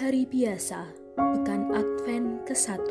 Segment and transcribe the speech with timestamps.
[0.00, 2.88] Hari biasa, Pekan Advent ke-1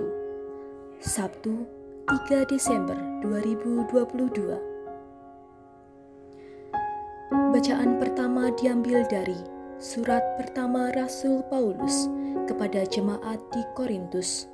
[1.01, 1.65] Sabtu
[2.05, 2.93] 3 Desember
[3.25, 4.29] 2022
[7.49, 9.41] Bacaan pertama diambil dari
[9.81, 12.05] Surat pertama Rasul Paulus
[12.45, 14.45] kepada jemaat di Korintus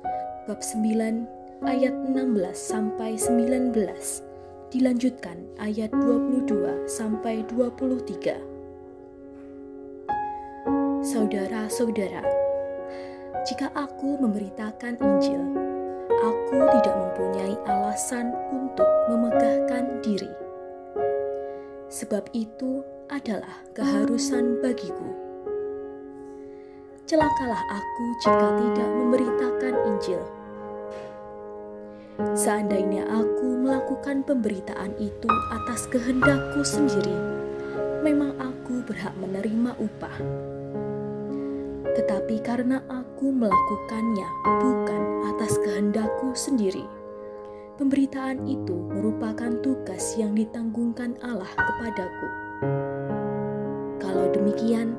[0.48, 3.76] bab 9 ayat 16 sampai 19
[4.72, 8.56] dilanjutkan ayat 22 sampai 23
[11.06, 12.45] Saudara-saudara,
[13.46, 15.38] jika aku memberitakan Injil,
[16.18, 20.34] aku tidak mempunyai alasan untuk memegahkan diri.
[21.86, 25.14] Sebab itu adalah keharusan bagiku.
[27.06, 30.22] Celakalah aku jika tidak memberitakan Injil.
[32.34, 37.14] Seandainya aku melakukan pemberitaan itu atas kehendakku sendiri,
[38.02, 40.18] memang aku berhak menerima upah
[41.96, 45.02] tetapi karena aku melakukannya bukan
[45.32, 46.84] atas kehendakku sendiri.
[47.80, 52.28] Pemberitaan itu merupakan tugas yang ditanggungkan Allah kepadaku.
[54.00, 54.92] Kalau demikian,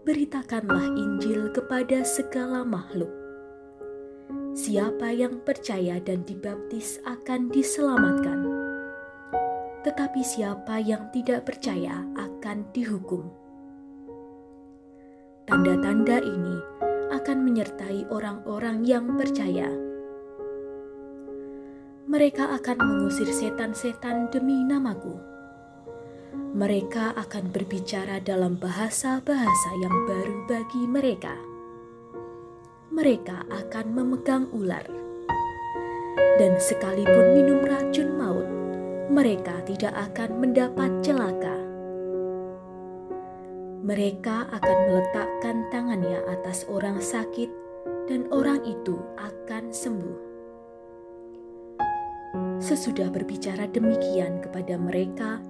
[0.07, 3.11] beritakanlah Injil kepada segala makhluk.
[4.55, 8.58] Siapa yang percaya dan dibaptis akan diselamatkan,
[9.81, 13.27] tetapi siapa yang tidak percaya akan dihukum.
[15.49, 16.57] Tanda-tanda ini
[17.09, 19.71] akan menyertai orang-orang yang percaya.
[22.09, 25.17] Mereka akan mengusir setan-setan demi namaku.
[26.53, 31.37] Mereka akan berbicara dalam bahasa-bahasa yang baru bagi mereka
[32.99, 34.83] mereka akan memegang ular.
[36.35, 37.48] Dan sekalipun minum
[39.19, 41.59] mereka tidak akan mendapat celaka.
[43.83, 47.51] Mereka akan meletakkan tangannya atas orang sakit,
[48.07, 50.19] dan orang itu akan sembuh.
[52.63, 55.43] Sesudah berbicara demikian kepada mereka,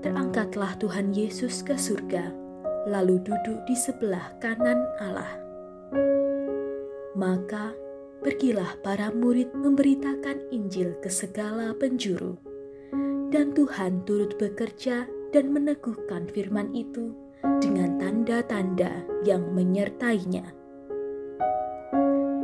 [0.00, 2.32] terangkatlah Tuhan Yesus ke surga,
[2.88, 5.36] lalu duduk di sebelah kanan Allah.
[7.12, 7.76] Maka
[8.24, 12.43] pergilah para murid memberitakan Injil ke segala penjuru.
[13.34, 17.18] Dan Tuhan turut bekerja dan meneguhkan firman itu
[17.58, 20.54] dengan tanda-tanda yang menyertainya.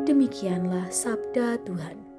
[0.03, 2.10] Demikianlah sabda Tuhan.